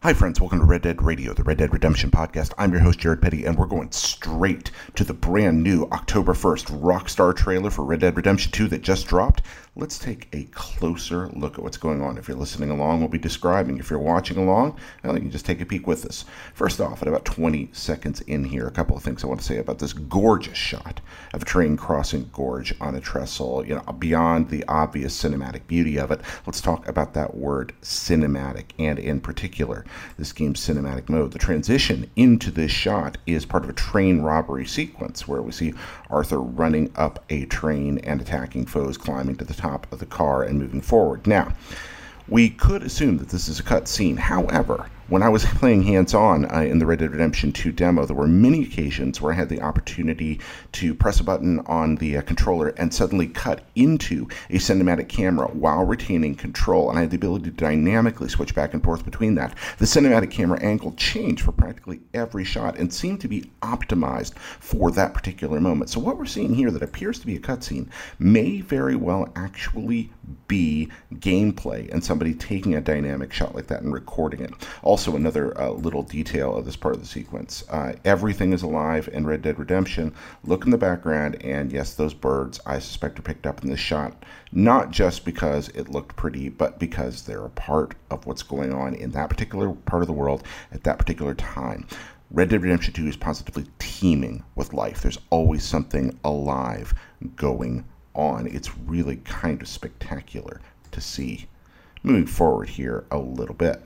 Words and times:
Hi, 0.00 0.14
friends. 0.14 0.40
Welcome 0.40 0.60
to 0.60 0.64
Red 0.64 0.82
Dead 0.82 1.02
Radio, 1.02 1.34
the 1.34 1.42
Red 1.42 1.58
Dead 1.58 1.72
Redemption 1.72 2.12
podcast. 2.12 2.54
I'm 2.56 2.70
your 2.70 2.82
host, 2.82 3.00
Jared 3.00 3.20
Petty, 3.20 3.44
and 3.44 3.58
we're 3.58 3.66
going 3.66 3.90
straight 3.90 4.70
to 4.94 5.02
the 5.02 5.12
brand 5.12 5.60
new 5.64 5.88
October 5.90 6.34
1st 6.34 6.80
Rockstar 6.80 7.34
trailer 7.34 7.68
for 7.68 7.84
Red 7.84 7.98
Dead 7.98 8.16
Redemption 8.16 8.52
2 8.52 8.68
that 8.68 8.82
just 8.82 9.08
dropped. 9.08 9.42
Let's 9.74 9.98
take 9.98 10.28
a 10.32 10.44
closer 10.52 11.28
look 11.28 11.54
at 11.54 11.64
what's 11.64 11.76
going 11.76 12.00
on. 12.00 12.16
If 12.16 12.28
you're 12.28 12.36
listening 12.36 12.70
along, 12.70 13.00
we'll 13.00 13.08
be 13.08 13.18
describing. 13.18 13.78
If 13.78 13.90
you're 13.90 13.98
watching 13.98 14.36
along, 14.36 14.78
well, 15.02 15.14
you 15.14 15.20
can 15.20 15.30
just 15.30 15.46
take 15.46 15.60
a 15.60 15.66
peek 15.66 15.86
with 15.86 16.04
us. 16.06 16.24
First 16.54 16.80
off, 16.80 17.02
at 17.02 17.08
about 17.08 17.24
20 17.24 17.68
seconds 17.72 18.20
in 18.22 18.44
here, 18.44 18.66
a 18.68 18.72
couple 18.72 18.96
of 18.96 19.02
things 19.02 19.22
I 19.22 19.28
want 19.28 19.40
to 19.40 19.46
say 19.46 19.58
about 19.58 19.80
this 19.80 19.92
gorgeous 19.92 20.56
shot 20.56 21.00
of 21.32 21.42
a 21.42 21.44
train 21.44 21.76
crossing 21.76 22.30
gorge 22.32 22.72
on 22.80 22.94
a 22.94 23.00
trestle. 23.00 23.66
You 23.66 23.76
know, 23.76 23.92
beyond 23.92 24.48
the 24.48 24.64
obvious 24.68 25.20
cinematic 25.20 25.66
beauty 25.66 25.96
of 25.98 26.12
it, 26.12 26.20
let's 26.46 26.60
talk 26.60 26.86
about 26.88 27.14
that 27.14 27.36
word 27.36 27.72
cinematic, 27.82 28.66
and 28.78 28.98
in 28.98 29.20
particular, 29.20 29.84
this 30.18 30.32
game's 30.32 30.60
cinematic 30.60 31.08
mode. 31.08 31.32
The 31.32 31.38
transition 31.38 32.10
into 32.16 32.50
this 32.50 32.70
shot 32.70 33.18
is 33.26 33.46
part 33.46 33.64
of 33.64 33.70
a 33.70 33.74
train 33.74 34.20
robbery 34.20 34.66
sequence 34.66 35.26
where 35.26 35.42
we 35.42 35.52
see 35.52 35.74
Arthur 36.10 36.40
running 36.40 36.90
up 36.96 37.24
a 37.30 37.46
train 37.46 37.98
and 37.98 38.20
attacking 38.20 38.66
foes, 38.66 38.96
climbing 38.96 39.36
to 39.36 39.44
the 39.44 39.54
top 39.54 39.90
of 39.92 39.98
the 39.98 40.06
car 40.06 40.42
and 40.42 40.58
moving 40.58 40.80
forward. 40.80 41.26
Now, 41.26 41.52
we 42.28 42.50
could 42.50 42.82
assume 42.82 43.18
that 43.18 43.30
this 43.30 43.48
is 43.48 43.58
a 43.58 43.62
cut 43.62 43.88
scene. 43.88 44.16
However, 44.16 44.90
when 45.08 45.22
I 45.22 45.28
was 45.28 45.44
playing 45.58 45.82
hands 45.82 46.14
on 46.14 46.44
uh, 46.52 46.60
in 46.60 46.78
the 46.78 46.86
Red 46.86 47.00
Dead 47.00 47.10
Redemption 47.10 47.52
2 47.52 47.72
demo, 47.72 48.04
there 48.04 48.16
were 48.16 48.28
many 48.28 48.62
occasions 48.62 49.20
where 49.20 49.32
I 49.32 49.36
had 49.36 49.48
the 49.48 49.62
opportunity 49.62 50.40
to 50.72 50.94
press 50.94 51.20
a 51.20 51.24
button 51.24 51.60
on 51.60 51.96
the 51.96 52.18
uh, 52.18 52.22
controller 52.22 52.68
and 52.68 52.92
suddenly 52.92 53.26
cut 53.26 53.62
into 53.74 54.28
a 54.50 54.56
cinematic 54.56 55.08
camera 55.08 55.48
while 55.48 55.84
retaining 55.84 56.34
control. 56.34 56.90
And 56.90 56.98
I 56.98 57.02
had 57.02 57.10
the 57.10 57.16
ability 57.16 57.46
to 57.46 57.50
dynamically 57.50 58.28
switch 58.28 58.54
back 58.54 58.74
and 58.74 58.82
forth 58.82 59.04
between 59.04 59.34
that. 59.36 59.54
The 59.78 59.86
cinematic 59.86 60.30
camera 60.30 60.60
angle 60.60 60.92
changed 60.92 61.42
for 61.42 61.52
practically 61.52 62.00
every 62.12 62.44
shot 62.44 62.78
and 62.78 62.92
seemed 62.92 63.20
to 63.22 63.28
be 63.28 63.50
optimized 63.62 64.36
for 64.36 64.90
that 64.92 65.14
particular 65.14 65.60
moment. 65.60 65.90
So, 65.90 66.00
what 66.00 66.18
we're 66.18 66.26
seeing 66.26 66.54
here 66.54 66.70
that 66.70 66.82
appears 66.82 67.18
to 67.20 67.26
be 67.26 67.36
a 67.36 67.40
cutscene 67.40 67.88
may 68.18 68.60
very 68.60 68.96
well 68.96 69.30
actually 69.36 70.10
be 70.46 70.88
gameplay 71.14 71.90
and 71.92 72.04
somebody 72.04 72.34
taking 72.34 72.74
a 72.74 72.80
dynamic 72.80 73.32
shot 73.32 73.54
like 73.54 73.66
that 73.68 73.82
and 73.82 73.92
recording 73.92 74.40
it. 74.40 74.52
Also, 74.82 74.97
another 75.06 75.58
uh, 75.60 75.70
little 75.70 76.02
detail 76.02 76.56
of 76.56 76.64
this 76.64 76.76
part 76.76 76.94
of 76.94 77.00
the 77.00 77.06
sequence 77.06 77.62
uh, 77.70 77.92
everything 78.04 78.52
is 78.52 78.62
alive 78.62 79.08
in 79.12 79.26
Red 79.26 79.42
Dead 79.42 79.58
Redemption. 79.58 80.14
Look 80.44 80.64
in 80.64 80.70
the 80.70 80.78
background, 80.78 81.42
and 81.42 81.72
yes, 81.72 81.94
those 81.94 82.14
birds 82.14 82.60
I 82.66 82.78
suspect 82.78 83.18
are 83.18 83.22
picked 83.22 83.46
up 83.46 83.62
in 83.62 83.70
this 83.70 83.80
shot, 83.80 84.24
not 84.50 84.90
just 84.90 85.24
because 85.24 85.68
it 85.68 85.88
looked 85.88 86.16
pretty, 86.16 86.48
but 86.48 86.78
because 86.78 87.22
they're 87.22 87.44
a 87.44 87.50
part 87.50 87.94
of 88.10 88.26
what's 88.26 88.42
going 88.42 88.72
on 88.72 88.94
in 88.94 89.12
that 89.12 89.30
particular 89.30 89.72
part 89.72 90.02
of 90.02 90.08
the 90.08 90.12
world 90.12 90.42
at 90.72 90.84
that 90.84 90.98
particular 90.98 91.34
time. 91.34 91.86
Red 92.30 92.50
Dead 92.50 92.62
Redemption 92.62 92.92
2 92.92 93.06
is 93.06 93.16
positively 93.16 93.66
teeming 93.78 94.42
with 94.54 94.74
life. 94.74 95.00
There's 95.00 95.18
always 95.30 95.64
something 95.64 96.18
alive 96.24 96.92
going 97.36 97.84
on. 98.14 98.46
It's 98.48 98.76
really 98.78 99.16
kind 99.16 99.62
of 99.62 99.68
spectacular 99.68 100.60
to 100.90 101.00
see. 101.00 101.46
Moving 102.02 102.26
forward 102.26 102.68
here 102.68 103.04
a 103.10 103.18
little 103.18 103.54
bit. 103.54 103.82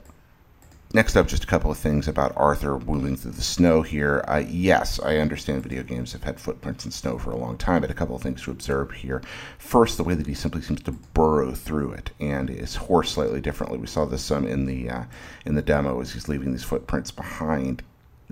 Next 0.94 1.16
up, 1.16 1.26
just 1.26 1.44
a 1.44 1.46
couple 1.46 1.70
of 1.70 1.78
things 1.78 2.06
about 2.06 2.34
Arthur 2.36 2.78
moving 2.78 3.16
through 3.16 3.30
the 3.30 3.40
snow 3.40 3.80
here. 3.80 4.22
Uh, 4.28 4.42
yes, 4.46 5.00
I 5.00 5.16
understand 5.16 5.62
video 5.62 5.82
games 5.82 6.12
have 6.12 6.22
had 6.22 6.38
footprints 6.38 6.84
in 6.84 6.90
snow 6.90 7.16
for 7.16 7.30
a 7.30 7.36
long 7.36 7.56
time, 7.56 7.80
but 7.80 7.90
a 7.90 7.94
couple 7.94 8.14
of 8.14 8.20
things 8.20 8.42
to 8.42 8.50
observe 8.50 8.90
here. 8.90 9.22
First, 9.56 9.96
the 9.96 10.04
way 10.04 10.12
that 10.12 10.26
he 10.26 10.34
simply 10.34 10.60
seems 10.60 10.82
to 10.82 10.92
burrow 10.92 11.52
through 11.52 11.92
it 11.92 12.10
and 12.20 12.50
is 12.50 12.76
horsed 12.76 13.14
slightly 13.14 13.40
differently. 13.40 13.78
We 13.78 13.86
saw 13.86 14.04
this 14.04 14.22
some 14.22 14.46
in 14.46 14.66
the 14.66 14.90
uh, 14.90 15.04
in 15.46 15.54
the 15.54 15.62
demo 15.62 15.98
as 16.02 16.12
he's 16.12 16.28
leaving 16.28 16.52
these 16.52 16.62
footprints 16.62 17.10
behind 17.10 17.82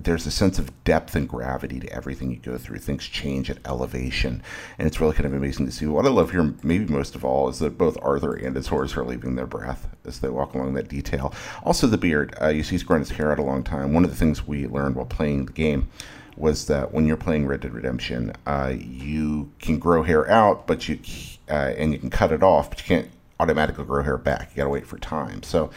there's 0.03 0.25
a 0.25 0.31
sense 0.31 0.59
of 0.59 0.83
depth 0.83 1.15
and 1.15 1.27
gravity 1.27 1.79
to 1.79 1.91
everything 1.91 2.31
you 2.31 2.37
go 2.37 2.57
through. 2.57 2.79
Things 2.79 3.05
change 3.05 3.49
at 3.49 3.57
elevation, 3.65 4.41
and 4.77 4.87
it's 4.87 4.99
really 4.99 5.13
kind 5.13 5.25
of 5.25 5.33
amazing 5.33 5.65
to 5.65 5.71
see. 5.71 5.85
What 5.85 6.05
I 6.05 6.09
love 6.09 6.31
here, 6.31 6.53
maybe 6.63 6.85
most 6.85 7.15
of 7.15 7.25
all, 7.25 7.49
is 7.49 7.59
that 7.59 7.77
both 7.77 7.97
Arthur 8.01 8.33
and 8.33 8.55
his 8.55 8.67
horse 8.67 8.95
are 8.97 9.05
leaving 9.05 9.35
their 9.35 9.47
breath 9.47 9.87
as 10.05 10.19
they 10.19 10.29
walk 10.29 10.53
along 10.53 10.73
that 10.73 10.89
detail. 10.89 11.33
Also, 11.63 11.87
the 11.87 11.97
beard. 11.97 12.35
Uh, 12.41 12.47
you 12.47 12.63
see 12.63 12.71
he's 12.71 12.83
growing 12.83 13.01
his 13.01 13.11
hair 13.11 13.31
out 13.31 13.39
a 13.39 13.43
long 13.43 13.63
time. 13.63 13.93
One 13.93 14.03
of 14.03 14.09
the 14.09 14.15
things 14.15 14.47
we 14.47 14.67
learned 14.67 14.95
while 14.95 15.05
playing 15.05 15.45
the 15.45 15.53
game 15.53 15.89
was 16.37 16.65
that 16.67 16.93
when 16.93 17.05
you're 17.05 17.17
playing 17.17 17.45
Red 17.45 17.61
Dead 17.61 17.73
Redemption, 17.73 18.33
uh, 18.45 18.73
you 18.75 19.51
can 19.59 19.79
grow 19.79 20.03
hair 20.03 20.29
out, 20.29 20.65
but 20.65 20.87
you 20.87 20.99
uh, 21.49 21.73
and 21.77 21.93
you 21.93 21.99
can 21.99 22.09
cut 22.09 22.31
it 22.31 22.41
off, 22.41 22.69
but 22.69 22.79
you 22.79 22.85
can't 22.85 23.09
automatically 23.39 23.83
grow 23.83 24.03
hair 24.03 24.17
back. 24.17 24.51
You 24.51 24.57
got 24.57 24.63
to 24.65 24.69
wait 24.69 24.85
for 24.85 24.97
time. 24.99 25.43
So 25.43 25.71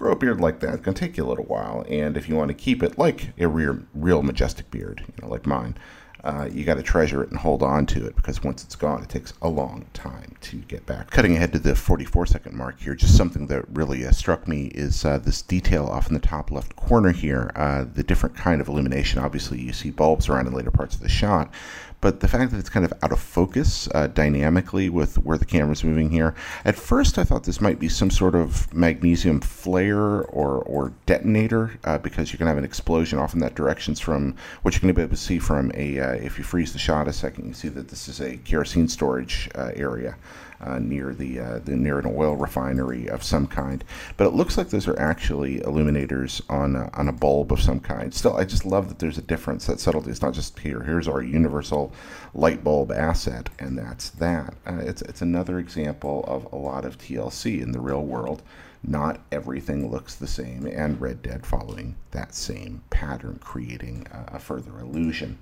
grow 0.00 0.12
a 0.12 0.16
beard 0.16 0.40
like 0.40 0.60
that. 0.60 0.74
It's 0.74 0.82
going 0.82 0.94
to 0.94 1.00
take 1.00 1.18
you 1.18 1.24
a 1.24 1.28
little 1.28 1.44
while. 1.44 1.84
And 1.86 2.16
if 2.16 2.26
you 2.26 2.34
want 2.34 2.48
to 2.48 2.54
keep 2.54 2.82
it 2.82 2.98
like 2.98 3.34
a 3.38 3.46
real, 3.46 3.80
real 3.94 4.22
majestic 4.22 4.70
beard, 4.70 5.04
you 5.06 5.14
know, 5.22 5.28
like 5.28 5.46
mine, 5.46 5.76
uh, 6.24 6.48
you 6.50 6.64
got 6.64 6.74
to 6.74 6.82
treasure 6.82 7.22
it 7.22 7.30
and 7.30 7.38
hold 7.38 7.62
on 7.62 7.86
to 7.86 8.06
it 8.06 8.16
because 8.16 8.42
once 8.42 8.62
it's 8.62 8.76
gone, 8.76 9.02
it 9.02 9.08
takes 9.08 9.32
a 9.42 9.48
long 9.48 9.86
time 9.92 10.36
to 10.40 10.56
get 10.58 10.84
back. 10.86 11.10
Cutting 11.10 11.36
ahead 11.36 11.52
to 11.52 11.58
the 11.58 11.74
44 11.74 12.26
second 12.26 12.56
mark 12.56 12.80
here, 12.80 12.94
just 12.94 13.16
something 13.16 13.46
that 13.46 13.64
really 13.72 14.06
uh, 14.06 14.12
struck 14.12 14.46
me 14.46 14.66
is 14.74 15.04
uh, 15.04 15.18
this 15.18 15.42
detail 15.42 15.86
off 15.86 16.08
in 16.08 16.14
the 16.14 16.20
top 16.20 16.50
left 16.50 16.76
corner 16.76 17.12
here. 17.12 17.50
Uh, 17.56 17.84
the 17.94 18.02
different 18.02 18.36
kind 18.36 18.60
of 18.60 18.68
illumination. 18.68 19.18
Obviously, 19.18 19.60
you 19.60 19.72
see 19.72 19.90
bulbs 19.90 20.28
around 20.28 20.46
in 20.46 20.52
later 20.52 20.70
parts 20.70 20.94
of 20.94 21.00
the 21.00 21.08
shot, 21.08 21.52
but 22.00 22.20
the 22.20 22.28
fact 22.28 22.50
that 22.50 22.58
it's 22.58 22.70
kind 22.70 22.84
of 22.84 22.92
out 23.02 23.12
of 23.12 23.20
focus 23.20 23.88
uh, 23.94 24.06
dynamically 24.06 24.88
with 24.88 25.18
where 25.18 25.36
the 25.36 25.44
camera's 25.44 25.84
moving 25.84 26.10
here. 26.10 26.34
At 26.64 26.76
first, 26.76 27.18
I 27.18 27.24
thought 27.24 27.44
this 27.44 27.60
might 27.60 27.78
be 27.78 27.88
some 27.88 28.10
sort 28.10 28.34
of 28.34 28.72
magnesium 28.72 29.40
flare 29.40 30.22
or, 30.22 30.62
or 30.62 30.92
detonator 31.06 31.78
uh, 31.84 31.98
because 31.98 32.32
you 32.32 32.38
can 32.38 32.46
have 32.46 32.56
an 32.56 32.64
explosion 32.64 33.18
off 33.18 33.34
in 33.34 33.40
that 33.40 33.54
direction 33.54 33.94
from 33.94 34.34
what 34.62 34.74
you're 34.74 34.80
going 34.80 34.94
to 34.94 34.96
be 34.96 35.02
able 35.02 35.10
to 35.10 35.16
see 35.16 35.38
from 35.38 35.70
a, 35.74 35.98
uh, 35.98 36.09
if 36.12 36.38
you 36.38 36.44
freeze 36.44 36.72
the 36.72 36.78
shot 36.78 37.08
a 37.08 37.12
second, 37.12 37.46
you 37.46 37.54
see 37.54 37.68
that 37.68 37.88
this 37.88 38.08
is 38.08 38.20
a 38.20 38.36
kerosene 38.38 38.88
storage 38.88 39.48
uh, 39.54 39.70
area 39.74 40.16
uh, 40.60 40.78
near 40.78 41.14
the, 41.14 41.40
uh, 41.40 41.58
the 41.58 41.74
near 41.74 41.98
an 41.98 42.14
oil 42.14 42.36
refinery 42.36 43.08
of 43.08 43.22
some 43.22 43.46
kind. 43.46 43.84
But 44.16 44.26
it 44.26 44.34
looks 44.34 44.58
like 44.58 44.68
those 44.68 44.88
are 44.88 44.98
actually 44.98 45.60
illuminators 45.60 46.42
on 46.48 46.76
a, 46.76 46.90
on 46.92 47.08
a 47.08 47.12
bulb 47.12 47.52
of 47.52 47.60
some 47.60 47.80
kind. 47.80 48.12
Still, 48.12 48.36
I 48.36 48.44
just 48.44 48.66
love 48.66 48.88
that 48.88 48.98
there's 48.98 49.18
a 49.18 49.22
difference. 49.22 49.66
That 49.66 49.80
subtlety. 49.80 50.10
It's 50.10 50.22
not 50.22 50.34
just 50.34 50.58
here. 50.58 50.82
Here's 50.82 51.08
our 51.08 51.22
universal 51.22 51.92
light 52.34 52.62
bulb 52.62 52.92
asset, 52.92 53.48
and 53.58 53.78
that's 53.78 54.10
that. 54.10 54.54
Uh, 54.66 54.80
it's 54.80 55.02
it's 55.02 55.22
another 55.22 55.58
example 55.58 56.24
of 56.26 56.52
a 56.52 56.56
lot 56.56 56.84
of 56.84 56.98
TLC 56.98 57.62
in 57.62 57.72
the 57.72 57.80
real 57.80 58.02
world. 58.02 58.42
Not 58.82 59.20
everything 59.30 59.90
looks 59.90 60.14
the 60.14 60.26
same, 60.26 60.66
and 60.66 61.00
Red 61.00 61.20
Dead 61.20 61.44
following 61.44 61.96
that 62.12 62.34
same 62.34 62.82
pattern, 62.88 63.38
creating 63.42 64.06
a 64.10 64.38
further 64.38 64.78
illusion. 64.78 65.38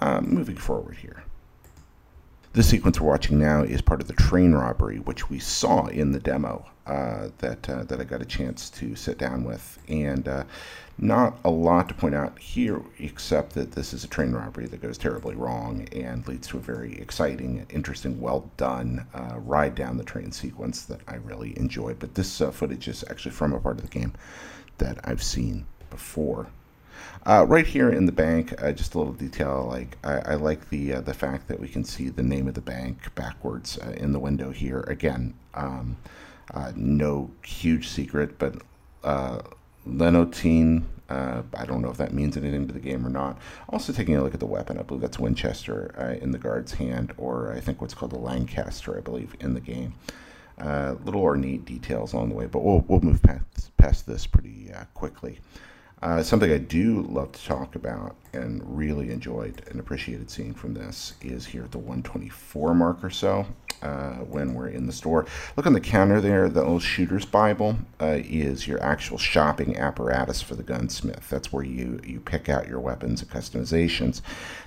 Uh, 0.00 0.20
moving 0.20 0.56
forward 0.56 0.96
here. 0.96 1.24
The 2.52 2.62
sequence 2.62 3.00
we're 3.00 3.08
watching 3.08 3.38
now 3.38 3.62
is 3.62 3.80
part 3.80 4.00
of 4.00 4.08
the 4.08 4.14
train 4.14 4.52
robbery, 4.52 4.98
which 4.98 5.30
we 5.30 5.38
saw 5.38 5.86
in 5.86 6.12
the 6.12 6.20
demo 6.20 6.66
uh, 6.86 7.28
that 7.38 7.68
uh, 7.68 7.84
that 7.84 8.00
I 8.00 8.04
got 8.04 8.20
a 8.20 8.26
chance 8.26 8.68
to 8.70 8.94
sit 8.94 9.16
down 9.16 9.42
with, 9.42 9.78
and 9.88 10.28
uh, 10.28 10.44
not 10.98 11.38
a 11.44 11.50
lot 11.50 11.88
to 11.88 11.94
point 11.94 12.14
out 12.14 12.38
here, 12.38 12.80
except 12.98 13.54
that 13.54 13.72
this 13.72 13.92
is 13.94 14.04
a 14.04 14.08
train 14.08 14.32
robbery 14.32 14.66
that 14.66 14.82
goes 14.82 14.98
terribly 14.98 15.34
wrong 15.34 15.88
and 15.92 16.26
leads 16.28 16.46
to 16.48 16.58
a 16.58 16.60
very 16.60 16.94
exciting, 17.00 17.66
interesting, 17.70 18.20
well 18.20 18.50
done 18.56 19.06
uh, 19.14 19.38
ride 19.38 19.74
down 19.74 19.96
the 19.96 20.04
train 20.04 20.30
sequence 20.30 20.84
that 20.84 21.00
I 21.08 21.16
really 21.16 21.58
enjoyed. 21.58 21.98
But 21.98 22.14
this 22.14 22.40
uh, 22.40 22.50
footage 22.50 22.86
is 22.86 23.02
actually 23.10 23.32
from 23.32 23.52
a 23.52 23.60
part 23.60 23.78
of 23.78 23.82
the 23.82 23.98
game 23.98 24.12
that 24.78 24.98
I've 25.04 25.22
seen 25.22 25.64
before. 25.90 26.48
Uh, 27.24 27.46
right 27.48 27.66
here 27.66 27.88
in 27.88 28.06
the 28.06 28.12
bank, 28.12 28.52
uh, 28.60 28.72
just 28.72 28.94
a 28.94 28.98
little 28.98 29.12
detail. 29.12 29.66
Like 29.68 29.96
I, 30.02 30.32
I 30.32 30.34
like 30.34 30.70
the 30.70 30.94
uh, 30.94 31.00
the 31.02 31.14
fact 31.14 31.46
that 31.48 31.60
we 31.60 31.68
can 31.68 31.84
see 31.84 32.08
the 32.08 32.22
name 32.22 32.48
of 32.48 32.54
the 32.54 32.60
bank 32.60 33.14
backwards 33.14 33.78
uh, 33.78 33.90
in 33.90 34.12
the 34.12 34.18
window 34.18 34.50
here. 34.50 34.80
Again, 34.88 35.34
um, 35.54 35.96
uh, 36.52 36.72
no 36.74 37.30
huge 37.44 37.88
secret, 37.88 38.38
but 38.38 38.56
uh, 39.04 39.40
Lenotine. 39.86 40.84
I 41.10 41.66
don't 41.66 41.82
know 41.82 41.90
if 41.90 41.98
that 41.98 42.14
means 42.14 42.38
anything 42.38 42.66
to 42.68 42.72
the 42.72 42.80
game 42.80 43.06
or 43.06 43.10
not. 43.10 43.36
Also, 43.68 43.92
taking 43.92 44.16
a 44.16 44.22
look 44.22 44.32
at 44.32 44.40
the 44.40 44.46
weapon, 44.46 44.78
I 44.78 44.82
believe 44.82 45.02
that's 45.02 45.18
Winchester 45.18 46.18
in 46.22 46.30
the 46.30 46.38
guard's 46.38 46.72
hand, 46.72 47.12
or 47.18 47.52
I 47.52 47.60
think 47.60 47.82
what's 47.82 47.92
called 47.92 48.14
a 48.14 48.18
Lancaster, 48.18 48.96
I 48.96 49.02
believe, 49.02 49.36
in 49.38 49.52
the 49.52 49.60
game. 49.60 49.92
little 50.58 51.20
ornate 51.20 51.66
details 51.66 52.14
along 52.14 52.30
the 52.30 52.34
way, 52.34 52.46
but 52.46 52.60
we'll 52.60 52.82
we'll 52.88 53.00
move 53.00 53.22
past 53.22 53.76
past 53.76 54.06
this 54.06 54.26
pretty 54.26 54.70
quickly. 54.94 55.40
Uh, 56.02 56.20
something 56.20 56.50
I 56.50 56.58
do 56.58 57.02
love 57.02 57.30
to 57.30 57.44
talk 57.44 57.76
about 57.76 58.16
and 58.32 58.60
really 58.66 59.12
enjoyed 59.12 59.62
and 59.70 59.78
appreciated 59.78 60.30
seeing 60.30 60.52
from 60.52 60.74
this 60.74 61.14
is 61.22 61.46
here 61.46 61.62
at 61.62 61.70
the 61.70 61.78
124 61.78 62.74
mark 62.74 63.04
or 63.04 63.10
so. 63.10 63.46
Uh, 63.82 64.14
when 64.24 64.54
we're 64.54 64.68
in 64.68 64.86
the 64.86 64.92
store. 64.92 65.26
Look 65.56 65.66
on 65.66 65.72
the 65.72 65.80
counter 65.80 66.20
there, 66.20 66.48
the 66.48 66.60
little 66.60 66.78
shooter's 66.78 67.24
Bible 67.24 67.78
uh, 68.00 68.18
is 68.22 68.66
your 68.66 68.82
actual 68.82 69.18
shopping 69.18 69.76
apparatus 69.76 70.40
for 70.40 70.54
the 70.54 70.62
gunsmith. 70.62 71.28
That's 71.28 71.52
where 71.52 71.64
you, 71.64 72.00
you 72.04 72.20
pick 72.20 72.48
out 72.48 72.68
your 72.68 72.80
weapons 72.80 73.22
and 73.22 73.30
customizations. 73.30 74.22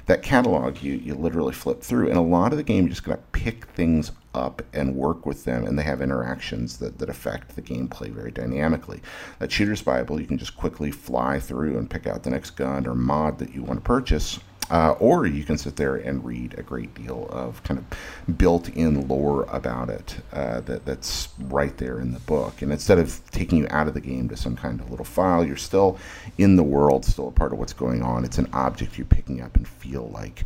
That 0.05 0.21
catalog, 0.21 0.83
you, 0.83 0.93
you 0.93 1.15
literally 1.15 1.53
flip 1.53 1.81
through, 1.81 2.09
and 2.09 2.17
a 2.17 2.21
lot 2.21 2.51
of 2.51 2.57
the 2.57 2.63
game, 2.63 2.83
you're 2.83 2.89
just 2.89 3.03
going 3.03 3.17
to 3.17 3.23
pick 3.31 3.65
things 3.67 4.11
up 4.35 4.61
and 4.73 4.95
work 4.95 5.25
with 5.25 5.45
them, 5.45 5.65
and 5.65 5.79
they 5.79 5.83
have 5.83 6.01
interactions 6.01 6.77
that, 6.77 6.99
that 6.99 7.09
affect 7.09 7.55
the 7.55 7.61
gameplay 7.61 8.09
very 8.09 8.31
dynamically. 8.31 9.01
That 9.39 9.51
shooter's 9.51 9.81
Bible, 9.81 10.19
you 10.19 10.27
can 10.27 10.37
just 10.37 10.57
quickly 10.57 10.91
fly 10.91 11.39
through 11.39 11.77
and 11.77 11.89
pick 11.89 12.05
out 12.05 12.23
the 12.23 12.29
next 12.29 12.51
gun 12.51 12.85
or 12.85 12.93
mod 12.93 13.39
that 13.39 13.55
you 13.55 13.63
want 13.63 13.79
to 13.79 13.85
purchase 13.85 14.39
uh, 14.69 14.91
or 14.99 15.25
you 15.25 15.43
can 15.43 15.57
sit 15.57 15.75
there 15.75 15.95
and 15.95 16.25
read 16.25 16.55
a 16.57 16.63
great 16.63 16.93
deal 16.95 17.27
of 17.29 17.61
kind 17.63 17.79
of 17.79 18.37
built-in 18.37 19.07
lore 19.07 19.43
about 19.49 19.89
it 19.89 20.17
uh, 20.33 20.59
that, 20.61 20.85
that's 20.85 21.29
right 21.39 21.77
there 21.77 21.99
in 21.99 22.11
the 22.11 22.19
book. 22.21 22.61
And 22.61 22.71
instead 22.71 22.97
of 22.97 23.21
taking 23.31 23.59
you 23.59 23.67
out 23.69 23.87
of 23.87 23.93
the 23.93 24.01
game 24.01 24.29
to 24.29 24.37
some 24.37 24.55
kind 24.55 24.79
of 24.79 24.89
little 24.89 25.05
file, 25.05 25.45
you're 25.45 25.55
still 25.57 25.97
in 26.37 26.55
the 26.55 26.63
world, 26.63 27.05
still 27.05 27.27
a 27.27 27.31
part 27.31 27.53
of 27.53 27.59
what's 27.59 27.73
going 27.73 28.01
on. 28.01 28.25
It's 28.25 28.37
an 28.37 28.49
object 28.53 28.97
you're 28.97 29.05
picking 29.05 29.41
up 29.41 29.55
and 29.55 29.67
feel 29.67 30.09
like 30.13 30.45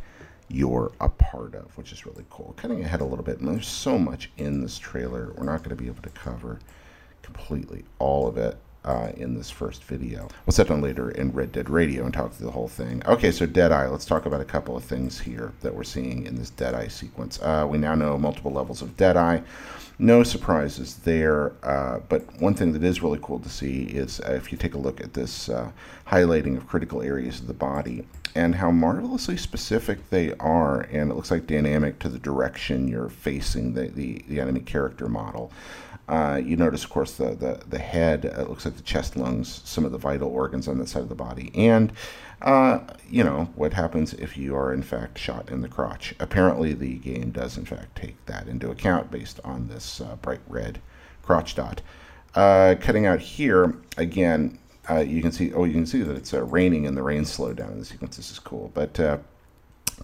you're 0.50 0.92
a 1.00 1.10
part 1.10 1.56
of, 1.56 1.78
which 1.78 1.92
is 1.92 2.06
really 2.06 2.26
cool. 2.30 2.54
Cutting 2.58 2.84
ahead 2.84 3.02
a 3.02 3.06
little 3.06 3.24
bit, 3.24 3.40
and 3.40 3.48
there's 3.48 3.68
so 3.68 3.98
much 3.98 4.32
in 4.38 4.62
this 4.62 4.80
trailer. 4.80 5.32
We're 5.38 5.46
not 5.46 5.60
going 5.60 5.70
to 5.70 5.76
be 5.76 5.88
able 5.88 6.02
to 6.02 6.10
cover 6.10 6.60
completely 7.22 7.86
all 8.00 8.28
of 8.28 8.38
it 8.38 8.58
uh, 8.86 9.12
in 9.18 9.36
this 9.36 9.50
first 9.50 9.84
video. 9.84 10.28
We'll 10.46 10.54
sit 10.54 10.68
down 10.68 10.82
later 10.82 11.12
in 11.12 11.32
Red 11.32 11.52
Dead 11.52 11.70
Radio 11.70 12.06
and 12.06 12.14
talk 12.14 12.34
through 12.34 12.48
the 12.48 12.52
whole 12.52 12.68
thing. 12.68 13.02
Okay, 13.06 13.32
so 13.32 13.46
Deadeye. 13.46 13.88
Let's 13.88 14.06
talk 14.06 14.26
about 14.26 14.42
a 14.42 14.46
couple 14.46 14.78
of 14.78 14.84
things 14.84 15.20
here 15.20 15.54
that 15.62 15.74
we're 15.74 15.84
seeing 15.84 16.26
in 16.26 16.36
this 16.36 16.50
Deadeye 16.50 16.88
sequence. 16.88 17.40
Uh, 17.42 17.68
we 17.70 17.78
now 17.78 17.96
know 17.96 18.18
multiple 18.18 18.52
levels 18.52 18.82
of 18.82 18.96
Deadeye. 18.98 19.42
No 20.02 20.24
surprises 20.24 20.96
there, 21.04 21.52
uh, 21.62 22.00
but 22.08 22.24
one 22.42 22.54
thing 22.54 22.72
that 22.72 22.84
is 22.84 23.04
really 23.04 23.20
cool 23.22 23.40
to 23.40 23.50
see 23.50 23.84
is 23.84 24.22
uh, 24.22 24.32
if 24.32 24.50
you 24.50 24.58
take 24.58 24.74
a 24.74 24.78
look 24.78 25.02
at 25.02 25.14
this 25.14 25.50
uh, 25.50 25.72
highlighting 26.08 26.56
of 26.56 26.68
critical 26.68 27.02
areas 27.02 27.42
of 27.42 27.48
the 27.48 27.54
body 27.54 28.08
and 28.34 28.56
how 28.56 28.72
marvelously 28.72 29.36
specific 29.36 30.10
they 30.10 30.34
are, 30.36 30.82
and 30.82 31.12
it 31.12 31.16
looks 31.16 31.32
like 31.32 31.48
dynamic 31.48 32.00
to 32.00 32.08
the 32.08 32.20
direction 32.20 32.88
you're 32.88 33.10
facing 33.10 33.74
the, 33.74 33.90
the, 33.90 34.24
the 34.30 34.40
enemy 34.40 34.62
character 34.62 35.10
model. 35.10 35.52
Uh, 36.08 36.42
you 36.44 36.56
notice, 36.56 36.84
of 36.84 36.90
course, 36.90 37.18
the, 37.18 37.36
the, 37.36 37.62
the 37.68 37.78
head, 37.78 38.24
looks 38.48 38.66
like 38.66 38.69
the 38.78 38.84
chest, 38.84 39.16
lungs, 39.16 39.62
some 39.66 39.86
of 39.86 39.92
the 39.92 39.98
vital 39.98 40.30
organs 40.30 40.68
on 40.68 40.78
that 40.78 40.90
side 40.90 41.04
of 41.04 41.10
the 41.10 41.16
body. 41.16 41.52
And, 41.56 41.92
uh, 42.42 42.80
you 43.10 43.24
know, 43.24 43.50
what 43.56 43.74
happens 43.74 44.14
if 44.14 44.38
you 44.38 44.56
are, 44.56 44.74
in 44.74 44.84
fact, 44.84 45.18
shot 45.18 45.50
in 45.50 45.62
the 45.62 45.68
crotch. 45.68 46.14
Apparently, 46.20 46.74
the 46.74 46.96
game 46.98 47.32
does, 47.32 47.58
in 47.58 47.66
fact, 47.66 47.96
take 47.96 48.26
that 48.26 48.48
into 48.48 48.72
account 48.72 49.12
based 49.12 49.40
on 49.44 49.68
this 49.68 50.02
uh, 50.02 50.16
bright 50.22 50.42
red 50.48 50.82
crotch 51.22 51.56
dot. 51.56 51.82
Uh, 52.36 52.76
cutting 52.80 53.06
out 53.06 53.20
here, 53.20 53.76
again, 53.98 54.60
you 55.06 55.22
can 55.22 55.32
see, 55.32 55.54
oh, 55.54 55.66
you 55.66 55.74
can 55.74 55.86
see 55.86 56.02
that 56.02 56.16
it's 56.16 56.34
raining 56.34 56.88
and 56.88 56.98
the 56.98 57.04
rain 57.04 57.26
slowed 57.26 57.58
down 57.58 57.72
in 57.72 57.80
the 57.80 57.86
sequence. 57.86 58.18
This 58.18 58.32
is 58.32 58.40
cool. 58.40 58.72
But 58.74 59.00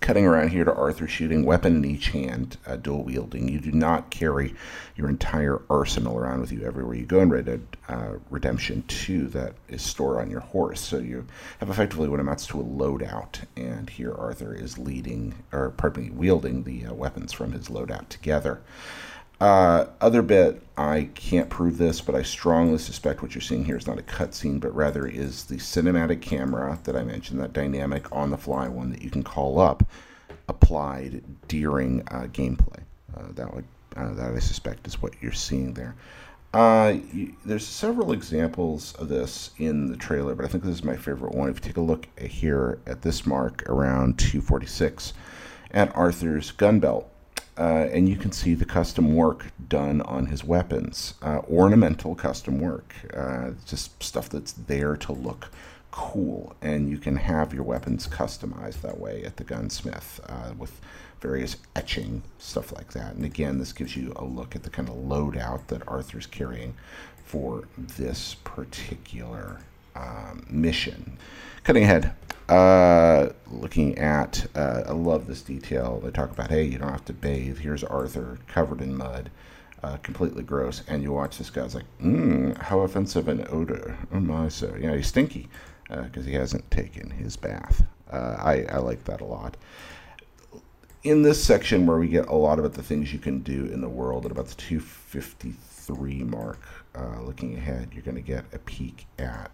cutting 0.01 0.25
around 0.25 0.49
here 0.49 0.63
to 0.63 0.73
Arthur 0.73 1.07
shooting, 1.07 1.45
weapon 1.45 1.75
in 1.75 1.85
each 1.85 2.09
hand, 2.09 2.57
uh, 2.65 2.75
dual 2.75 3.03
wielding. 3.03 3.47
You 3.47 3.59
do 3.59 3.71
not 3.71 4.09
carry 4.09 4.53
your 4.95 5.09
entire 5.09 5.61
arsenal 5.69 6.17
around 6.17 6.41
with 6.41 6.51
you 6.51 6.63
everywhere 6.63 6.95
you 6.95 7.05
go 7.05 7.19
in 7.19 7.29
Red 7.29 7.45
Dead 7.45 7.67
uh, 7.87 8.13
Redemption 8.29 8.83
2 8.87 9.27
that 9.27 9.53
is 9.67 9.81
stored 9.81 10.17
on 10.17 10.29
your 10.29 10.41
horse. 10.41 10.81
So 10.81 10.97
you 10.99 11.25
have 11.59 11.69
effectively 11.69 12.09
what 12.09 12.19
amounts 12.19 12.47
to 12.47 12.59
a 12.59 12.63
loadout. 12.63 13.43
And 13.55 13.89
here 13.89 14.13
Arthur 14.13 14.53
is 14.53 14.77
leading, 14.77 15.35
or 15.51 15.71
pardon 15.71 16.03
me, 16.03 16.09
wielding 16.11 16.63
the 16.63 16.85
uh, 16.85 16.93
weapons 16.93 17.33
from 17.33 17.51
his 17.51 17.67
loadout 17.67 18.09
together. 18.09 18.61
Uh, 19.41 19.85
other 19.99 20.21
bit, 20.21 20.61
I 20.77 21.09
can't 21.13 21.49
prove 21.49 21.77
this, 21.77 21.99
but 22.01 22.15
I 22.15 22.21
strongly 22.21 22.77
suspect 22.77 23.21
what 23.21 23.35
you're 23.35 23.41
seeing 23.41 23.65
here 23.65 23.77
is 23.77 23.87
not 23.87 23.99
a 23.99 24.03
cutscene, 24.03 24.59
but 24.59 24.73
rather 24.75 25.05
is 25.05 25.45
the 25.45 25.55
cinematic 25.55 26.21
camera 26.21 26.79
that 26.85 26.95
I 26.95 27.03
mentioned, 27.03 27.39
that 27.41 27.53
dynamic 27.53 28.11
on 28.11 28.29
the 28.29 28.37
fly 28.37 28.67
one 28.67 28.91
that 28.91 29.01
you 29.01 29.09
can 29.09 29.23
call 29.23 29.59
up, 29.59 29.83
applied 30.47 31.23
during 31.47 32.01
uh, 32.09 32.27
gameplay. 32.31 32.79
Uh, 33.15 33.31
that 33.33 33.53
would 33.53 33.65
uh, 33.95 34.13
that 34.13 34.33
I 34.33 34.39
suspect 34.39 34.87
is 34.87 35.01
what 35.01 35.13
you're 35.21 35.31
seeing 35.31 35.73
there. 35.73 35.95
Uh, 36.53 36.95
you, 37.13 37.35
there's 37.45 37.65
several 37.65 38.11
examples 38.13 38.93
of 38.95 39.09
this 39.09 39.51
in 39.57 39.87
the 39.87 39.97
trailer, 39.97 40.35
but 40.35 40.45
I 40.45 40.47
think 40.47 40.63
this 40.63 40.75
is 40.75 40.83
my 40.83 40.95
favorite 40.95 41.33
one. 41.33 41.49
If 41.49 41.57
you 41.57 41.61
take 41.61 41.77
a 41.77 41.81
look 41.81 42.07
here 42.19 42.79
at 42.87 43.01
this 43.01 43.25
mark 43.25 43.63
around 43.69 44.17
246 44.19 45.13
at 45.71 45.93
Arthur's 45.95 46.51
gun 46.51 46.79
belt, 46.79 47.09
uh, 47.57 47.87
and 47.91 48.09
you 48.09 48.15
can 48.15 48.31
see 48.31 48.53
the 48.53 48.65
custom 48.65 49.15
work 49.15 49.51
done 49.67 50.01
on 50.01 50.27
his 50.27 50.43
weapons. 50.43 51.13
Uh, 51.21 51.39
ornamental 51.49 52.15
custom 52.15 52.59
work, 52.59 52.93
uh, 53.15 53.51
just 53.65 54.01
stuff 54.03 54.29
that's 54.29 54.51
there 54.53 54.97
to 54.97 55.13
look 55.13 55.49
cool, 55.91 56.55
and 56.61 56.89
you 56.89 56.97
can 56.97 57.15
have 57.15 57.53
your 57.53 57.63
weapons 57.63 58.07
customized 58.07 58.81
that 58.81 58.99
way 58.99 59.23
at 59.23 59.37
the 59.37 59.43
gunsmith 59.43 60.19
uh, 60.27 60.51
with 60.57 60.81
various 61.21 61.55
etching 61.75 62.21
stuff 62.37 62.73
like 62.73 62.91
that. 62.91 63.15
And 63.15 63.23
again, 63.23 63.57
this 63.57 63.71
gives 63.71 63.95
you 63.95 64.11
a 64.17 64.25
look 64.25 64.55
at 64.55 64.63
the 64.63 64.69
kind 64.69 64.89
of 64.89 64.95
loadout 64.95 65.67
that 65.67 65.87
Arthur's 65.87 66.25
carrying 66.25 66.75
for 67.23 67.63
this 67.77 68.35
particular 68.43 69.61
um, 69.95 70.45
mission. 70.49 71.17
Cutting 71.63 71.83
ahead, 71.83 72.13
uh, 72.49 73.29
looking 73.49 73.97
at, 73.97 74.45
uh, 74.55 74.83
I 74.87 74.91
love 74.91 75.25
this 75.27 75.41
detail. 75.41 75.99
They 76.03 76.11
talk 76.11 76.31
about, 76.31 76.49
hey, 76.49 76.63
you 76.63 76.77
don't 76.77 76.91
have 76.91 77.05
to 77.05 77.13
bathe. 77.13 77.57
Here's 77.57 77.83
Arthur 77.83 78.37
covered 78.47 78.81
in 78.81 78.95
mud, 78.95 79.31
uh, 79.81 79.97
completely 79.97 80.43
gross. 80.43 80.83
And 80.87 81.01
you 81.01 81.11
watch 81.11 81.37
this 81.37 81.49
guy's 81.49 81.73
like, 81.73 81.85
mmm, 82.01 82.57
how 82.57 82.81
offensive 82.81 83.27
an 83.27 83.45
odor. 83.49 83.97
Oh 84.13 84.19
my, 84.19 84.49
so, 84.49 84.75
you 84.75 84.87
know 84.87 84.95
he's 84.95 85.07
stinky 85.07 85.49
because 85.89 86.25
uh, 86.25 86.29
he 86.29 86.33
hasn't 86.33 86.69
taken 86.69 87.09
his 87.09 87.35
bath. 87.35 87.83
Uh, 88.11 88.35
I, 88.39 88.65
I 88.69 88.77
like 88.77 89.03
that 89.05 89.21
a 89.21 89.25
lot. 89.25 89.57
In 91.03 91.21
this 91.21 91.43
section 91.43 91.85
where 91.85 91.97
we 91.97 92.07
get 92.07 92.27
a 92.27 92.35
lot 92.35 92.59
about 92.59 92.73
the 92.73 92.83
things 92.83 93.13
you 93.13 93.19
can 93.19 93.39
do 93.39 93.65
in 93.65 93.81
the 93.81 93.89
world 93.89 94.25
at 94.25 94.31
about 94.31 94.47
the 94.47 94.55
253 94.55 96.23
mark, 96.23 96.59
uh, 96.95 97.21
looking 97.21 97.55
ahead, 97.57 97.89
you're 97.93 98.03
going 98.03 98.15
to 98.15 98.21
get 98.21 98.45
a 98.53 98.59
peek 98.59 99.07
at 99.19 99.51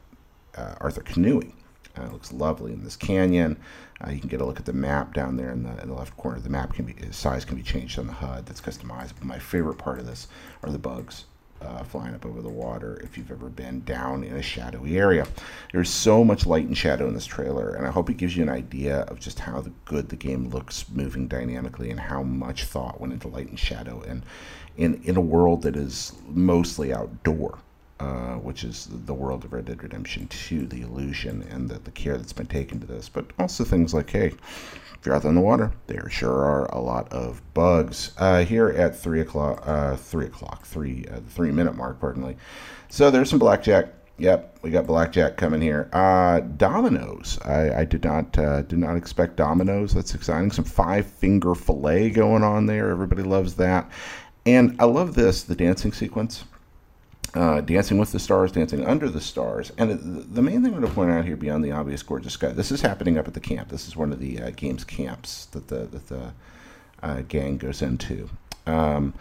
Arthur 0.56 1.02
canoeing 1.02 1.61
uh, 1.98 2.04
it 2.04 2.12
looks 2.12 2.32
lovely 2.32 2.74
in 2.74 2.84
this 2.84 2.96
canyon. 2.96 3.58
Uh, 4.06 4.12
you 4.12 4.20
can 4.20 4.30
get 4.30 4.42
a 4.42 4.46
look 4.46 4.60
at 4.60 4.66
the 4.66 4.74
map 4.74 5.14
down 5.14 5.38
there 5.38 5.52
in 5.52 5.64
the, 5.64 5.82
in 5.82 5.90
the 5.90 5.96
left 5.96 6.16
corner. 6.18 6.40
The 6.40 6.50
map 6.50 6.74
can 6.74 6.86
be 6.86 6.96
size 7.12 7.46
can 7.46 7.58
be 7.58 7.64
changed 7.64 8.00
on 8.00 8.08
the 8.08 8.14
HUD. 8.14 8.46
That's 8.46 8.62
customizable. 8.62 9.24
My 9.24 9.40
favorite 9.40 9.78
part 9.78 10.00
of 10.00 10.08
this 10.08 10.28
are 10.64 10.72
the 10.72 10.80
bugs. 10.80 11.26
Uh, 11.62 11.84
flying 11.84 12.16
up 12.16 12.26
over 12.26 12.42
the 12.42 12.50
water 12.50 13.00
if 13.04 13.16
you've 13.16 13.30
ever 13.30 13.48
been 13.48 13.84
down 13.84 14.24
in 14.24 14.36
a 14.36 14.42
shadowy 14.42 14.98
area. 14.98 15.28
There's 15.72 15.92
so 15.92 16.24
much 16.24 16.48
light 16.48 16.66
and 16.66 16.76
shadow 16.76 17.08
in 17.08 17.14
this 17.14 17.28
trailer, 17.28 17.76
and 17.76 17.86
I 17.86 17.92
hope 17.92 18.10
it 18.10 18.18
gives 18.18 18.36
you 18.36 18.42
an 18.42 18.50
idea 18.50 19.02
of 19.02 19.20
just 19.20 19.38
how 19.38 19.64
good 19.86 20.10
the 20.10 20.16
game 20.16 20.50
looks 20.50 20.86
moving 20.90 21.28
dynamically 21.28 21.92
and 21.92 22.00
how 22.00 22.24
much 22.24 22.64
thought 22.64 23.00
went 23.00 23.14
into 23.14 23.28
light 23.28 23.48
and 23.48 23.60
shadow 23.60 24.02
and 24.02 24.24
in, 24.76 25.04
in 25.04 25.16
a 25.16 25.22
world 25.22 25.62
that 25.62 25.76
is 25.76 26.14
mostly 26.28 26.92
outdoor. 26.92 27.60
Uh, 28.02 28.34
which 28.38 28.64
is 28.64 28.88
the 28.90 29.14
world 29.14 29.46
of 29.46 29.54
Red 29.54 29.66
Dead 29.66 29.84
Redemption 29.84 30.26
2, 30.28 30.66
the 30.66 30.82
illusion 30.82 31.44
and 31.52 31.70
the, 31.70 31.78
the 31.78 31.92
care 31.92 32.18
that's 32.18 32.34
been 32.34 32.48
taken 32.48 32.80
to 32.80 32.88
this, 32.88 33.08
but 33.08 33.28
also 33.38 33.64
things 33.64 33.94
like, 33.94 34.10
hey, 34.10 34.28
if 34.28 35.06
you're 35.06 35.14
out 35.14 35.24
in 35.24 35.36
the 35.36 35.42
water, 35.42 35.72
there 35.86 36.10
sure 36.10 36.44
are 36.44 36.66
a 36.72 36.80
lot 36.80 37.14
of 37.14 37.44
bugs. 37.54 38.14
Uh, 38.18 38.44
here 38.44 38.70
at 38.70 38.98
three 38.98 39.22
o'clock, 39.22 39.62
uh, 39.68 39.96
three 39.98 40.26
o'clock, 40.26 40.66
three 40.66 41.06
uh, 41.12 41.20
three 41.30 41.52
minute 41.52 41.76
mark, 41.76 42.00
pardon 42.00 42.26
me. 42.26 42.38
So 42.90 43.12
there's 43.12 43.30
some 43.30 43.38
blackjack. 43.38 43.94
Yep, 44.18 44.60
we 44.64 44.72
got 44.72 44.88
blackjack 44.88 45.38
coming 45.38 45.62
here. 45.62 45.88
Uh, 45.94 46.40
dominoes. 46.40 47.38
I, 47.46 47.82
I 47.82 47.86
did 47.86 48.04
not 48.04 48.36
uh, 48.36 48.64
did 48.64 48.80
not 48.80 48.96
expect 48.96 49.36
dominoes. 49.36 49.94
That's 49.94 50.16
exciting. 50.16 50.50
Some 50.50 50.66
five 50.66 51.06
finger 51.06 51.54
fillet 51.54 52.10
going 52.10 52.42
on 52.42 52.66
there. 52.66 52.90
Everybody 52.90 53.22
loves 53.22 53.56
that. 53.58 53.92
And 54.48 54.76
I 54.80 54.86
love 54.86 55.14
this 55.14 55.44
the 55.44 55.56
dancing 55.56 55.92
sequence 55.92 56.46
uh, 57.34 57.62
Dancing 57.62 57.98
with 57.98 58.12
the 58.12 58.20
Stars, 58.20 58.52
Dancing 58.52 58.86
Under 58.86 59.10
the 59.10 59.22
Stars. 59.22 59.72
And 59.78 60.26
the 60.34 60.42
main 60.42 60.64
thing 60.64 60.74
I 60.74 60.78
want 60.78 60.86
to 60.86 60.94
point 60.94 61.12
out 61.12 61.26
here, 61.26 61.38
beyond 61.38 61.64
the 61.64 61.72
obvious 61.72 62.04
gorgeous 62.04 62.34
sky, 62.34 62.50
this 62.50 62.72
is 62.72 62.82
happening 62.82 63.18
up 63.18 63.28
at 63.28 63.34
the 63.34 63.40
camp. 63.40 63.70
This 63.70 63.88
is 63.88 63.96
one 63.96 64.12
of 64.12 64.20
the 64.20 64.42
uh, 64.42 64.52
game's 64.56 64.84
camps 64.84 65.46
that 65.48 65.68
the, 65.68 65.86
that 65.86 66.08
the 66.08 66.34
uh, 67.02 67.22
gang 67.28 67.58
goes 67.58 67.82
into. 67.82 68.30
Um, 68.68 69.14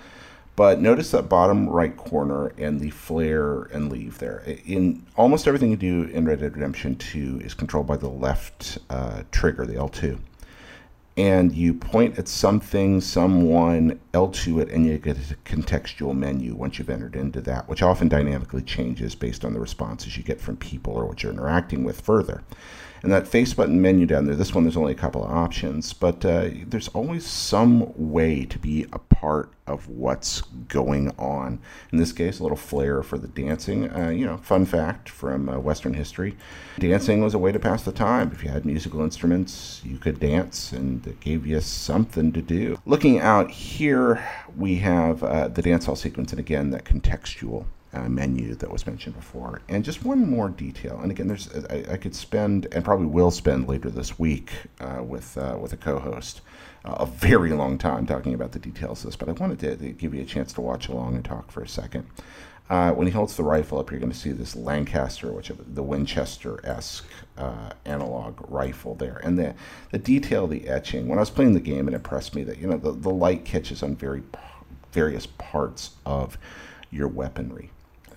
but 0.56 0.80
notice 0.80 1.12
that 1.12 1.28
bottom 1.28 1.68
right 1.68 1.96
corner 1.96 2.48
and 2.58 2.80
the 2.80 2.90
flare 2.90 3.62
and 3.62 3.90
leave 3.90 4.18
there. 4.18 4.42
In 4.66 5.06
almost 5.16 5.46
everything 5.46 5.70
you 5.70 5.76
do 5.76 6.02
in 6.04 6.26
Red 6.26 6.40
Dead 6.40 6.54
Redemption 6.54 6.96
2 6.96 7.40
is 7.42 7.54
controlled 7.54 7.86
by 7.86 7.96
the 7.96 8.08
left 8.08 8.78
uh, 8.90 9.22
trigger, 9.30 9.64
the 9.64 9.74
L2 9.74 10.18
and 11.16 11.54
you 11.54 11.74
point 11.74 12.18
at 12.18 12.28
something, 12.28 13.00
someone, 13.00 13.98
L2 14.14 14.62
it, 14.62 14.70
and 14.70 14.86
you 14.86 14.96
get 14.98 15.16
a 15.16 15.34
contextual 15.44 16.16
menu 16.16 16.54
once 16.54 16.78
you've 16.78 16.90
entered 16.90 17.16
into 17.16 17.40
that, 17.42 17.68
which 17.68 17.82
often 17.82 18.08
dynamically 18.08 18.62
changes 18.62 19.14
based 19.14 19.44
on 19.44 19.52
the 19.52 19.60
responses 19.60 20.16
you 20.16 20.22
get 20.22 20.40
from 20.40 20.56
people 20.56 20.92
or 20.92 21.06
what 21.06 21.22
you're 21.22 21.32
interacting 21.32 21.84
with 21.84 22.00
further. 22.00 22.42
And 23.02 23.12
that 23.12 23.26
face 23.26 23.54
button 23.54 23.80
menu 23.80 24.06
down 24.06 24.26
there, 24.26 24.34
this 24.34 24.54
one, 24.54 24.64
there's 24.64 24.76
only 24.76 24.92
a 24.92 24.96
couple 24.96 25.24
of 25.24 25.30
options, 25.30 25.92
but 25.92 26.24
uh, 26.24 26.50
there's 26.66 26.88
always 26.88 27.26
some 27.26 27.92
way 27.96 28.44
to 28.44 28.58
be 28.58 28.86
a 28.92 28.98
part 28.98 29.52
of 29.66 29.88
what's 29.88 30.42
going 30.68 31.10
on. 31.18 31.60
In 31.92 31.98
this 31.98 32.12
case, 32.12 32.40
a 32.40 32.42
little 32.42 32.56
flair 32.56 33.02
for 33.02 33.16
the 33.16 33.28
dancing. 33.28 33.90
Uh, 33.90 34.08
you 34.10 34.26
know, 34.26 34.36
fun 34.38 34.66
fact 34.66 35.08
from 35.08 35.48
uh, 35.48 35.58
Western 35.58 35.94
history 35.94 36.36
dancing 36.78 37.22
was 37.22 37.34
a 37.34 37.38
way 37.38 37.52
to 37.52 37.58
pass 37.58 37.84
the 37.84 37.92
time. 37.92 38.32
If 38.32 38.42
you 38.42 38.50
had 38.50 38.66
musical 38.66 39.00
instruments, 39.00 39.80
you 39.84 39.98
could 39.98 40.20
dance, 40.20 40.72
and 40.72 41.06
it 41.06 41.20
gave 41.20 41.46
you 41.46 41.60
something 41.60 42.32
to 42.32 42.42
do. 42.42 42.78
Looking 42.84 43.20
out 43.20 43.50
here, 43.50 44.26
we 44.56 44.76
have 44.76 45.22
uh, 45.22 45.48
the 45.48 45.62
dance 45.62 45.86
hall 45.86 45.96
sequence, 45.96 46.32
and 46.32 46.40
again, 46.40 46.70
that 46.70 46.84
contextual 46.84 47.66
uh, 47.92 48.08
menu 48.08 48.54
that 48.54 48.70
was 48.70 48.86
mentioned 48.86 49.16
before. 49.16 49.60
And 49.68 49.84
just 49.84 50.04
one 50.04 50.28
more 50.30 50.48
detail. 50.48 51.00
And 51.00 51.10
again, 51.10 51.26
there's 51.28 51.48
I, 51.70 51.84
I 51.92 51.96
could 51.96 52.14
spend 52.14 52.68
and 52.72 52.84
probably 52.84 53.06
will 53.06 53.30
spend 53.30 53.68
later 53.68 53.90
this 53.90 54.18
week 54.18 54.52
uh, 54.80 55.02
with 55.02 55.36
uh, 55.36 55.56
with 55.60 55.72
a 55.72 55.76
co-host 55.76 56.40
uh, 56.84 56.96
a 57.00 57.06
very 57.06 57.52
long 57.52 57.78
time 57.78 58.06
talking 58.06 58.34
about 58.34 58.52
the 58.52 58.58
details 58.58 59.00
of 59.00 59.08
this. 59.08 59.16
But 59.16 59.28
I 59.28 59.32
wanted 59.32 59.58
to, 59.60 59.76
to 59.76 59.90
give 59.92 60.14
you 60.14 60.22
a 60.22 60.26
chance 60.26 60.52
to 60.54 60.60
watch 60.60 60.88
along 60.88 61.16
and 61.16 61.24
talk 61.24 61.50
for 61.50 61.62
a 61.62 61.68
second. 61.68 62.06
Uh, 62.68 62.92
when 62.92 63.08
he 63.08 63.12
holds 63.12 63.36
the 63.36 63.42
rifle 63.42 63.80
up, 63.80 63.90
you're 63.90 63.98
going 63.98 64.12
to 64.12 64.16
see 64.16 64.30
this 64.30 64.54
Lancaster, 64.54 65.32
which 65.32 65.50
the 65.58 65.82
Winchester-esque 65.82 67.04
uh, 67.36 67.70
analog 67.84 68.48
rifle 68.48 68.94
there, 68.94 69.20
and 69.24 69.36
the 69.36 69.54
the 69.90 69.98
detail, 69.98 70.46
the 70.46 70.68
etching. 70.68 71.08
When 71.08 71.18
I 71.18 71.22
was 71.22 71.30
playing 71.30 71.54
the 71.54 71.60
game, 71.60 71.88
it 71.88 71.94
impressed 71.94 72.36
me 72.36 72.44
that 72.44 72.58
you 72.58 72.68
know 72.68 72.76
the, 72.76 72.92
the 72.92 73.10
light 73.10 73.44
catches 73.44 73.82
on 73.82 73.96
very 73.96 74.22
various 74.92 75.26
parts 75.26 75.96
of 76.06 76.38
your 76.92 77.08
weaponry 77.08 77.70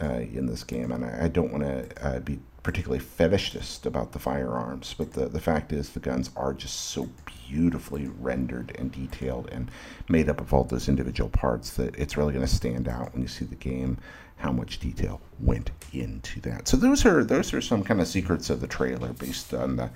uh, 0.04 0.20
in 0.20 0.46
this 0.46 0.64
game, 0.64 0.92
and 0.92 1.06
I, 1.06 1.26
I 1.26 1.28
don't 1.28 1.52
want 1.52 1.64
to 1.64 2.06
uh, 2.06 2.20
be 2.20 2.40
particularly 2.64 3.04
fetishist 3.04 3.86
about 3.86 4.14
the 4.14 4.20
firearms, 4.20 4.96
but 4.98 5.12
the, 5.14 5.28
the 5.28 5.40
fact 5.40 5.74
is 5.74 5.90
the 5.90 6.00
guns 6.00 6.32
are 6.36 6.54
just 6.54 6.76
so 6.92 7.10
beautifully 7.48 8.08
rendered 8.20 8.74
and 8.80 8.92
detailed 8.92 9.50
and 9.52 9.70
made 10.08 10.30
up 10.30 10.40
of 10.40 10.54
all 10.54 10.64
those 10.64 10.88
individual 10.88 11.30
parts 11.30 11.72
that 11.72 11.94
it's 11.98 12.16
really 12.16 12.34
going 12.34 12.46
to 12.46 12.52
stand 12.52 12.88
out 12.88 13.12
when 13.14 13.22
you 13.22 13.28
see 13.28 13.46
the 13.46 13.56
game 13.56 13.98
how 14.38 14.52
much 14.52 14.80
detail 14.80 15.22
went 15.40 15.72
into 15.92 16.40
that. 16.42 16.68
So 16.68 16.76
those 16.76 17.06
are 17.06 17.24
those 17.24 17.54
are 17.54 17.62
some 17.62 17.84
kind 17.84 18.02
of 18.02 18.08
secrets 18.08 18.50
of 18.50 18.60
the 18.60 18.68
trailer 18.68 19.14
based 19.14 19.54
on 19.54 19.76
the 19.76 19.90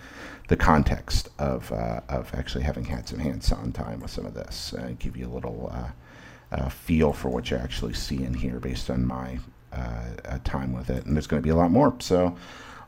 the 0.48 0.56
context 0.56 1.30
of 1.40 1.72
uh, 1.72 2.02
of 2.08 2.34
actually 2.34 2.64
having 2.64 2.86
had 2.86 3.08
some 3.08 3.20
hands-on 3.20 3.72
time 3.72 4.00
with 4.02 4.12
some 4.12 4.26
of 4.26 4.34
this. 4.34 4.74
Uh, 4.74 4.94
give 5.00 5.18
you 5.18 5.28
a 5.28 5.34
little 5.34 5.70
uh, 5.74 6.56
uh 6.56 6.70
feel 6.70 7.12
for 7.12 7.30
what 7.30 7.50
you 7.52 7.58
actually 7.58 7.94
see 7.94 8.24
in 8.24 8.34
here 8.34 8.60
based 8.60 8.90
on 8.90 9.06
my 9.06 9.40
uh, 9.74 10.40
time 10.44 10.74
with 10.74 10.90
it, 10.90 11.06
and 11.06 11.16
there's 11.16 11.28
going 11.28 11.42
to 11.42 11.46
be 11.46 11.52
a 11.52 11.56
lot 11.56 11.72
more. 11.72 11.96
So 12.00 12.36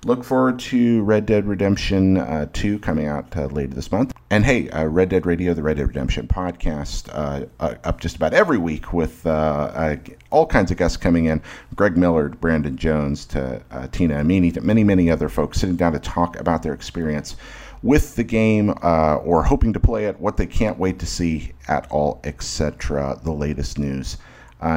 look 0.05 0.23
forward 0.23 0.59
to 0.59 1.03
Red 1.03 1.25
Dead 1.25 1.45
Redemption 1.45 2.17
uh, 2.17 2.47
2 2.53 2.79
coming 2.79 3.07
out 3.07 3.35
uh, 3.35 3.47
later 3.47 3.73
this 3.73 3.91
month. 3.91 4.13
And 4.29 4.45
hey, 4.45 4.69
uh, 4.69 4.85
Red 4.85 5.09
Dead 5.09 5.25
Radio, 5.25 5.53
the 5.53 5.63
Red 5.63 5.77
Dead 5.77 5.87
Redemption 5.87 6.27
podcast, 6.27 7.09
uh, 7.11 7.45
uh, 7.59 7.75
up 7.83 7.99
just 7.99 8.15
about 8.15 8.33
every 8.33 8.57
week 8.57 8.93
with 8.93 9.25
all 9.25 10.45
kinds 10.45 10.71
of 10.71 10.77
guests 10.77 10.97
coming 10.97 11.25
in 11.25 11.41
Greg 11.75 11.97
Miller, 11.97 12.29
Brandon 12.29 12.77
Jones, 12.77 13.25
to 13.27 13.61
Tina 13.91 14.15
Amini, 14.15 14.53
to 14.53 14.61
many, 14.61 14.83
many 14.83 15.09
other 15.09 15.29
folks 15.29 15.59
sitting 15.59 15.75
down 15.75 15.93
to 15.93 15.99
talk 15.99 16.39
about 16.39 16.63
their 16.63 16.73
experience 16.73 17.35
with 17.81 18.15
the 18.15 18.23
game 18.23 18.73
or 18.81 19.43
hoping 19.43 19.73
to 19.73 19.79
play 19.79 20.05
it, 20.05 20.19
what 20.19 20.37
they 20.37 20.47
can't 20.47 20.77
wait 20.77 20.99
to 20.99 21.05
see 21.05 21.51
at 21.67 21.89
all, 21.89 22.19
etc., 22.23 23.19
the 23.23 23.31
latest 23.31 23.79
news. 23.79 24.17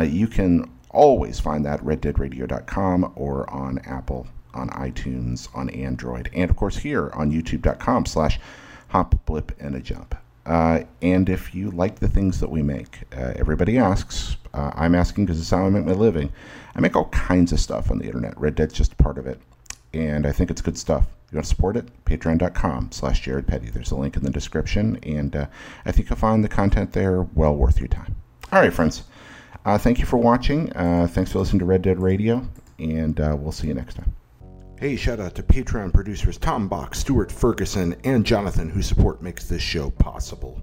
you 0.05 0.27
can 0.27 0.72
always 0.93 1.41
find 1.41 1.65
that 1.65 1.81
reddeadradio.com 1.81 3.13
or 3.17 3.49
on 3.51 3.79
Apple, 3.81 4.27
on 4.55 4.69
iTunes, 4.71 5.49
on 5.55 5.71
Android, 5.71 6.31
and 6.35 6.51
of 6.51 6.57
course 6.57 6.77
here 6.77 7.11
on 7.15 7.31
youtube.com 7.31 8.07
slash 8.07 8.39
hop, 8.89 9.15
blip, 9.27 9.53
and 9.59 9.75
a 9.75 9.81
jump. 9.81 10.15
Uh, 10.45 10.81
and 11.01 11.29
if 11.29 11.55
you 11.55 11.71
like 11.71 11.99
the 11.99 12.09
things 12.09 12.41
that 12.41 12.51
we 12.51 12.63
make, 12.63 13.01
uh, 13.17 13.33
everybody 13.37 13.79
asks. 13.79 14.37
Uh, 14.53 14.71
I'm 14.75 14.95
asking 14.95 15.27
because 15.27 15.41
it's 15.41 15.51
how 15.51 15.65
I 15.65 15.71
make 15.71 15.85
my 15.85 15.93
living. 15.93 16.33
I 16.75 16.81
make 16.81 16.97
all 16.97 17.09
kinds 17.09 17.53
of 17.53 17.61
stuff 17.61 17.91
on 17.91 17.99
the 17.99 18.07
internet. 18.07 18.39
Red 18.39 18.55
Dead's 18.55 18.75
just 18.75 18.99
part 18.99 19.19
of 19.19 19.27
it. 19.27 19.41
And 19.95 20.27
I 20.27 20.33
think 20.33 20.51
it's 20.51 20.61
good 20.61 20.79
stuff. 20.79 21.07
You 21.31 21.37
want 21.37 21.45
to 21.47 21.49
support 21.49 21.77
it? 21.77 22.05
Patreon.com 22.05 22.93
slash 22.93 23.23
Jared 23.23 23.47
Petty. 23.47 23.71
There's 23.71 23.91
a 23.91 23.97
link 23.97 24.17
in 24.17 24.25
the 24.25 24.31
description. 24.31 24.99
And 25.03 25.37
uh, 25.37 25.47
I 25.87 25.93
think 25.93 26.11
you'll 26.11 26.19
find 26.19 26.43
the 26.43 26.49
content 26.49 26.93
there 26.93 27.23
well 27.23 27.55
worth 27.55 27.79
your 27.79 27.89
time. 27.89 28.17
All 28.53 28.61
right, 28.61 28.73
friends. 28.73 29.05
Uh, 29.65 29.79
thank 29.79 29.99
you 29.99 30.07
for 30.07 30.17
watching. 30.17 30.73
Uh, 30.73 31.07
thanks 31.11 31.33
for 31.33 31.39
listening 31.39 31.61
to 31.61 31.65
Red 31.65 31.83
Dead 31.83 32.01
Radio, 32.01 32.47
and 32.79 33.21
uh, 33.21 33.37
we'll 33.39 33.53
see 33.53 33.69
you 33.69 33.75
next 33.75 33.95
time. 33.95 34.13
Hey, 34.79 34.97
shout 34.97 35.21
out 35.21 35.37
to 35.37 35.45
Patreon 35.45 35.95
producers 35.95 36.37
Tom 36.39 36.67
Bach, 36.67 36.95
Stuart 36.95 37.31
Ferguson, 37.31 37.95
and 38.03 38.27
Jonathan, 38.27 38.69
whose 38.69 38.87
support 38.87 39.23
makes 39.23 39.49
this 39.49 39.63
show 39.63 39.91
possible. 39.91 40.61